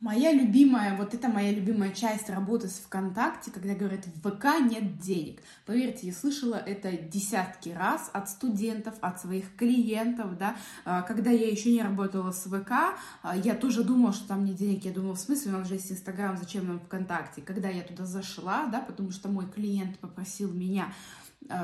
Моя 0.00 0.32
любимая, 0.32 0.96
вот 0.96 1.12
это 1.12 1.28
моя 1.28 1.52
любимая 1.52 1.92
часть 1.92 2.30
работы 2.30 2.68
с 2.68 2.78
ВКонтакте, 2.78 3.50
когда 3.50 3.74
говорят, 3.74 4.06
в 4.06 4.30
ВК 4.30 4.46
нет 4.58 4.98
денег. 4.98 5.42
Поверьте, 5.66 6.06
я 6.06 6.14
слышала 6.14 6.54
это 6.54 6.92
десятки 6.92 7.68
раз 7.68 8.08
от 8.14 8.30
студентов, 8.30 8.94
от 9.02 9.20
своих 9.20 9.54
клиентов, 9.56 10.38
да. 10.38 10.56
А, 10.86 11.02
когда 11.02 11.30
я 11.30 11.50
еще 11.50 11.70
не 11.70 11.82
работала 11.82 12.32
с 12.32 12.44
ВК, 12.44 12.96
а, 13.22 13.36
я 13.36 13.54
тоже 13.54 13.84
думала, 13.84 14.14
что 14.14 14.28
там 14.28 14.46
нет 14.46 14.56
денег. 14.56 14.86
Я 14.86 14.92
думала, 14.92 15.16
в 15.16 15.20
смысле, 15.20 15.52
у 15.52 15.58
нас 15.58 15.68
же 15.68 15.74
есть 15.74 15.92
Инстаграм, 15.92 16.34
зачем 16.38 16.66
нам 16.66 16.80
ВКонтакте? 16.80 17.42
Когда 17.42 17.68
я 17.68 17.82
туда 17.82 18.06
зашла, 18.06 18.68
да, 18.68 18.80
потому 18.80 19.10
что 19.10 19.28
мой 19.28 19.46
клиент 19.50 19.98
попросил 19.98 20.50
меня 20.50 20.94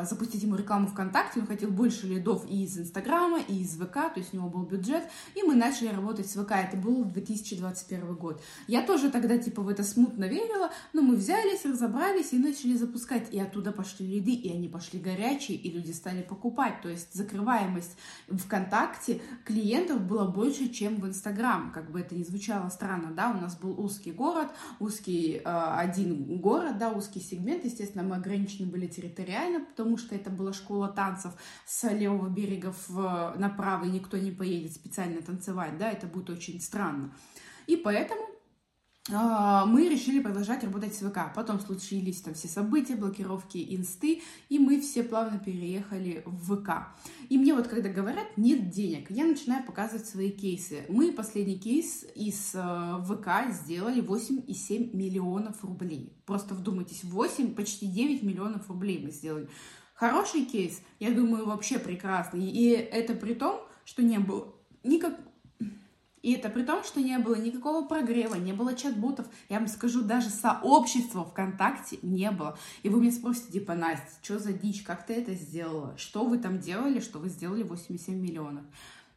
запустить 0.05 0.43
ему 0.43 0.57
рекламу 0.57 0.89
ВКонтакте, 0.89 1.41
он 1.41 1.47
хотел 1.47 1.71
больше 1.71 2.07
лидов 2.07 2.45
и 2.49 2.65
из 2.65 2.79
Инстаграма, 2.79 3.41
и 3.41 3.61
из 3.63 3.77
ВК, 3.77 3.95
то 3.95 4.15
есть 4.17 4.33
у 4.33 4.37
него 4.37 4.49
был 4.49 4.63
бюджет, 4.63 5.05
и 5.35 5.43
мы 5.43 5.55
начали 5.55 5.89
работать 5.89 6.31
с 6.31 6.35
ВК, 6.35 6.53
это 6.53 6.77
был 6.77 7.05
2021 7.05 8.15
год. 8.15 8.43
Я 8.67 8.83
тоже 8.83 9.11
тогда 9.11 9.39
типа 9.39 9.63
в 9.63 9.69
это 9.69 9.85
смутно 9.85 10.25
верила, 10.25 10.71
но 10.93 11.03
мы 11.03 11.17
взялись, 11.17 11.65
разобрались 11.65 12.33
и 12.33 12.39
начали 12.39 12.75
запускать, 12.77 13.33
и 13.33 13.39
оттуда 13.39 13.73
пошли 13.73 14.07
лиды, 14.07 14.33
и 14.33 14.53
они 14.53 14.69
пошли 14.69 14.99
горячие, 14.99 15.57
и 15.57 15.71
люди 15.71 15.93
стали 15.93 16.23
покупать, 16.23 16.81
то 16.83 16.89
есть 16.89 17.15
закрываемость 17.15 17.97
ВКонтакте 18.29 19.21
клиентов 19.45 20.01
было 20.03 20.27
больше, 20.27 20.69
чем 20.69 20.97
в 20.97 21.07
Инстаграм, 21.07 21.71
как 21.73 21.91
бы 21.91 22.01
это 22.01 22.15
ни 22.15 22.23
звучало 22.23 22.69
странно, 22.69 23.13
да, 23.13 23.31
у 23.31 23.41
нас 23.41 23.57
был 23.57 23.79
узкий 23.81 24.13
город, 24.13 24.49
узкий 24.81 25.37
э, 25.37 25.41
один 25.45 26.39
город, 26.39 26.79
да, 26.79 26.91
узкий 26.91 27.21
сегмент, 27.21 27.65
естественно, 27.65 28.05
мы 28.05 28.17
ограничены 28.17 28.69
были 28.69 28.87
территориально, 28.87 29.61
потому 29.77 29.99
что 29.99 30.15
это 30.15 30.31
была 30.31 30.55
школа 30.55 30.89
танцев 30.89 31.33
с 31.67 31.89
левого 31.91 32.29
берега 32.29 32.73
в, 32.89 33.35
направо, 33.37 33.85
и 33.85 33.91
никто 33.91 34.17
не 34.17 34.31
поедет 34.31 34.73
специально 34.73 35.21
танцевать, 35.21 35.77
да, 35.77 35.91
это 35.91 36.07
будет 36.07 36.31
очень 36.31 36.61
странно. 36.63 37.13
И 37.67 37.77
поэтому 37.77 38.26
мы 39.09 39.89
решили 39.89 40.21
продолжать 40.21 40.65
работать 40.65 40.95
с 40.95 40.99
ВК. 40.99 41.33
Потом 41.35 41.61
случились 41.61 42.21
там 42.23 42.35
все 42.35 42.49
события, 42.49 42.97
блокировки 42.97 43.65
инсты, 43.77 44.23
и 44.49 44.59
мы 44.59 44.81
все 44.81 45.05
плавно 45.05 45.39
переехали 45.39 46.23
в 46.27 46.57
ВК. 46.57 46.89
И 47.29 47.39
мне 47.39 47.55
вот 47.55 47.69
когда 47.69 47.89
говорят, 47.89 48.27
нет 48.37 48.71
денег, 48.71 49.11
я 49.11 49.25
начинаю 49.25 49.65
показывать 49.65 50.07
свои 50.07 50.31
кейсы. 50.31 50.87
Мы 50.89 51.13
последний 51.13 51.59
кейс 51.59 52.05
из 52.17 52.53
э, 52.55 53.03
ВК 53.05 53.53
сделали 53.53 54.03
8,7 54.03 54.97
миллионов 54.97 55.63
рублей. 55.63 56.13
Просто 56.27 56.55
вдумайтесь, 56.55 57.05
8, 57.05 57.55
почти 57.55 57.87
9 57.87 58.25
миллионов 58.25 58.69
рублей 58.69 59.01
мы 59.05 59.13
сделали. 59.13 59.49
Хороший 59.95 60.45
кейс, 60.45 60.83
я 60.99 61.13
думаю, 61.13 61.47
вообще 61.47 61.79
прекрасный. 61.79 62.51
И 62.51 62.71
это 62.71 63.15
при 63.15 63.35
том, 63.35 63.61
что 63.85 64.03
не 64.03 64.19
было 64.19 64.53
никак, 64.87 65.19
и 66.27 66.33
это 66.33 66.49
при 66.49 66.65
том, 66.65 66.83
что 66.83 67.01
не 67.01 67.17
было 67.21 67.37
никакого 67.37 67.87
прогрева, 67.87 68.35
не 68.35 68.53
было 68.53 68.75
чат-ботов. 68.75 69.29
Я 69.49 69.61
вам 69.61 69.69
скажу, 69.69 70.03
даже 70.03 70.29
сообщества 70.29 71.25
ВКонтакте 71.25 72.01
не 72.03 72.33
было. 72.33 72.59
И 72.83 72.89
вы 72.89 72.99
мне 72.99 73.13
спросите, 73.13 73.53
типа, 73.53 73.77
Настя, 73.77 74.11
что 74.23 74.41
за 74.41 74.53
дичь, 74.53 74.83
как 74.83 75.07
ты 75.07 75.15
это 75.15 75.35
сделала? 75.35 75.97
Что 75.97 76.25
вы 76.25 76.39
там 76.39 76.59
делали, 76.59 76.99
что 76.99 77.21
вы 77.21 77.29
сделали 77.29 77.63
87 77.63 78.21
миллионов? 78.21 78.65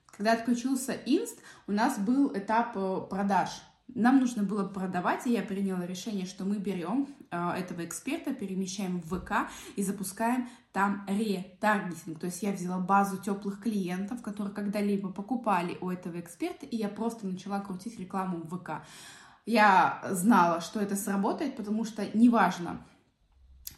Когда 0.05 0.33
отключился 0.33 0.93
Инст, 1.07 1.39
у 1.65 1.71
нас 1.71 1.97
был 1.97 2.31
этап 2.37 2.73
э, 2.75 3.01
продаж. 3.09 3.49
Нам 3.95 4.19
нужно 4.19 4.43
было 4.43 4.67
продавать, 4.67 5.25
и 5.25 5.31
я 5.31 5.41
приняла 5.41 5.85
решение, 5.85 6.25
что 6.25 6.45
мы 6.45 6.57
берем 6.57 7.07
э, 7.31 7.51
этого 7.57 7.85
эксперта, 7.85 8.33
перемещаем 8.33 9.01
в 9.01 9.19
ВК 9.19 9.49
и 9.75 9.83
запускаем 9.83 10.47
там 10.71 11.05
ретаргетинг. 11.07 12.19
То 12.19 12.27
есть 12.27 12.43
я 12.43 12.51
взяла 12.51 12.79
базу 12.79 13.17
теплых 13.17 13.61
клиентов, 13.61 14.21
которые 14.21 14.53
когда-либо 14.53 15.09
покупали 15.11 15.77
у 15.81 15.89
этого 15.89 16.19
эксперта, 16.19 16.65
и 16.65 16.75
я 16.75 16.89
просто 16.89 17.25
начала 17.25 17.59
крутить 17.59 17.99
рекламу 17.99 18.37
в 18.37 18.57
ВК. 18.57 18.83
Я 19.45 20.03
знала, 20.11 20.61
что 20.61 20.79
это 20.79 20.95
сработает, 20.95 21.55
потому 21.55 21.83
что 21.83 22.05
неважно, 22.13 22.85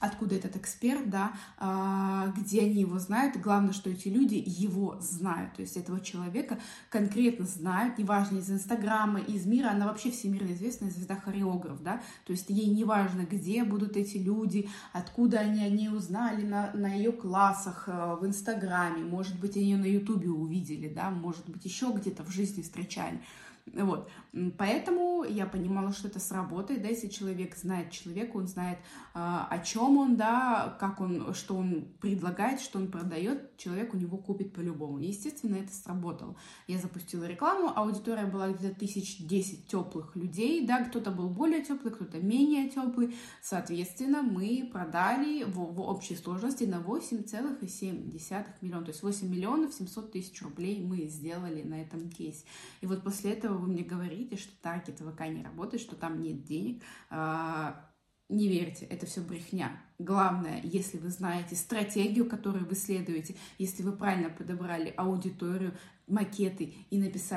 откуда 0.02 0.36
этот 0.36 0.58
эксперт, 0.58 1.10
да, 1.10 1.32
а, 1.58 2.34
где 2.36 2.62
они 2.62 2.82
его 2.82 3.00
знают. 3.00 3.38
главное, 3.38 3.72
что 3.72 3.90
эти 3.90 4.10
люди 4.10 4.44
его 4.46 4.98
знают, 5.00 5.54
то 5.54 5.62
есть 5.62 5.78
этого 5.78 6.02
человека 6.02 6.60
конкретно 6.90 7.46
знают, 7.46 7.98
неважно, 7.98 8.40
из 8.40 8.50
Инстаграма, 8.50 9.20
из 9.20 9.46
мира, 9.46 9.70
она 9.70 9.88
вообще 9.88 10.12
всемирно 10.12 10.52
известная 10.54 10.90
звезда-хореограф, 10.90 11.82
да, 11.82 12.02
то 12.26 12.34
есть 12.34 12.50
ей 12.50 12.68
неважно, 12.68 13.22
где 13.30 13.64
будут 13.64 13.96
эти 13.96 14.18
люди, 14.18 14.68
откуда 14.92 15.40
они 15.40 15.64
они 15.64 15.88
узнали 15.90 16.44
на, 16.46 16.72
на 16.74 16.94
ее 16.94 17.12
классах 17.12 17.84
э, 17.88 18.16
в 18.20 18.26
Инстаграме, 18.26 19.04
может 19.04 19.40
быть, 19.40 19.56
они 19.56 19.72
ее 19.72 19.78
на 19.78 19.86
Ютубе 19.86 20.30
увидели, 20.30 20.90
да, 20.90 21.12
может 21.12 21.48
быть, 21.48 21.64
еще 21.64 21.92
где-то 21.92 22.24
в 22.24 22.32
жизни 22.32 22.64
встречали. 22.64 23.22
Вот. 23.66 24.10
Поэтому 24.58 25.24
я 25.24 25.46
понимала, 25.46 25.92
что 25.92 26.08
это 26.08 26.20
сработает, 26.20 26.82
да, 26.82 26.88
если 26.88 27.08
человек 27.08 27.56
знает 27.56 27.92
человека, 27.92 28.38
он 28.38 28.48
знает, 28.48 28.80
а, 29.14 29.48
о 29.50 29.60
чем 29.60 29.98
он, 29.98 30.16
да, 30.16 30.78
как 30.80 31.02
он, 31.02 31.34
что 31.34 31.56
он 31.56 31.88
предлагает, 32.00 32.60
что 32.62 32.80
он 32.80 32.90
продает, 32.90 33.58
человек 33.58 33.94
у 33.94 33.98
него 33.98 34.18
купит 34.18 34.54
по-любому. 34.54 35.00
Естественно, 35.00 35.56
это 35.56 35.74
сработало. 35.74 36.36
Я 36.68 36.80
запустила 36.80 37.26
рекламу, 37.26 37.72
аудитория 37.76 38.26
была 38.26 38.50
где-то 38.50 38.80
тысяч 38.80 39.26
десять 39.26 39.68
теплых 39.68 40.16
людей, 40.16 40.66
да, 40.66 40.84
кто-то 40.86 41.12
был 41.12 41.30
более 41.30 41.62
теплый, 41.64 41.92
кто-то 41.94 42.18
менее 42.20 42.70
теплый. 42.70 43.16
Соответственно, 43.42 44.22
мы 44.22 44.70
продали 44.72 45.44
в, 45.44 45.74
в 45.74 45.82
общей 45.82 46.16
сложности 46.16 46.64
на 46.64 46.80
8,7 46.80 48.46
миллиона, 48.62 48.86
то 48.86 48.92
есть 48.92 49.04
8 49.04 49.28
миллионов 49.28 49.74
700 49.74 50.12
тысяч 50.12 50.42
рублей 50.42 50.82
мы 50.82 51.06
сделали 51.08 51.62
на 51.64 51.82
этом 51.82 52.10
кейсе. 52.10 52.46
И 52.82 52.86
вот 52.86 53.04
после 53.04 53.32
этого 53.32 53.51
вы 53.58 53.68
мне 53.68 53.84
говорите, 53.84 54.38
что 54.38 54.52
таргет 54.62 55.00
ВК 55.00 55.22
не 55.28 55.44
работает, 55.44 55.82
что 55.82 55.96
там 55.96 56.22
нет 56.22 56.44
денег, 56.44 56.84
а, 57.10 57.92
не 58.32 58.48
верьте, 58.48 58.86
это 58.86 59.06
все 59.06 59.22
брехня. 59.22 59.78
Главное, 60.00 60.62
если 60.64 60.98
вы 60.98 61.10
знаете 61.10 61.56
стратегию, 61.56 62.30
которую 62.30 62.66
вы 62.66 62.76
следуете, 62.76 63.36
если 63.58 63.84
вы 63.84 63.92
правильно 63.92 64.30
подобрали 64.30 64.94
аудиторию, 64.96 65.78
макеты 66.08 66.74
и 66.90 66.98
написали 66.98 67.22